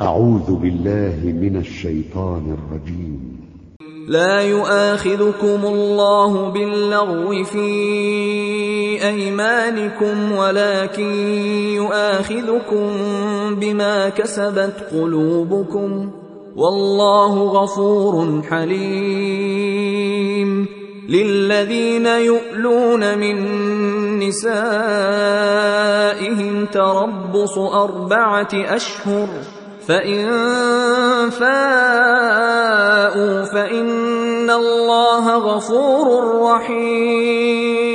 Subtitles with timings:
[0.00, 3.38] أعوذ بالله من الشيطان الرجيم.
[4.08, 7.68] لا يؤاخذكم الله باللغو في
[9.08, 11.12] أيمانكم ولكن
[11.74, 12.90] يؤاخذكم
[13.54, 16.10] بما كسبت قلوبكم.
[16.56, 19.98] والله غفور حليم.
[21.08, 23.36] للذين يؤلون من
[24.18, 24.56] نسائهم
[26.66, 29.28] تربص أربعة أشهر.
[29.88, 30.24] فإن
[31.30, 32.68] فاءوا
[33.44, 37.88] فإن الله غفور رحيم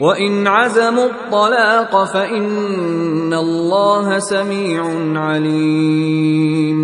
[0.00, 4.84] وإن عزموا الطلاق فإن الله سميع
[5.20, 6.78] عليم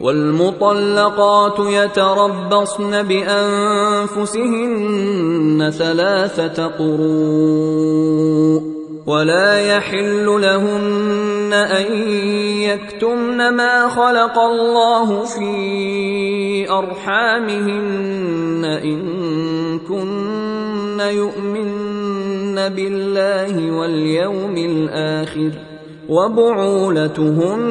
[0.00, 4.50] والمطلقات يتربصن بأنفسهن
[5.78, 8.60] ثلاثة قروء
[9.06, 11.92] ولا يحل لهن ان
[12.74, 19.00] يكتمن ما خلق الله في أرحامهن إن
[19.78, 25.50] كن يؤمن بالله واليوم الآخر
[26.08, 27.70] وبعولتهن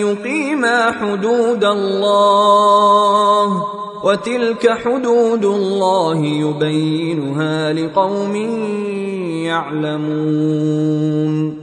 [0.00, 3.62] يقيما حدود الله
[4.04, 8.36] وتلك حدود الله يبينها لقوم
[9.46, 11.61] يعلمون